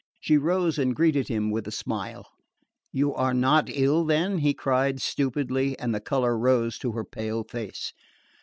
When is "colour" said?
6.01-6.35